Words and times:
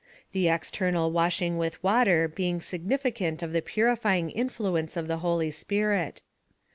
The 0.31 0.47
external 0.49 1.11
washing 1.11 1.59
with 1.59 1.77
water 1.83 2.27
being 2.27 2.59
significant 2.59 3.43
of 3.43 3.51
the 3.53 3.61
purifying 3.61 4.31
influence 4.31 4.97
of 4.97 5.07
the 5.07 5.17
Holy 5.19 5.51
Spirit. 5.51 6.23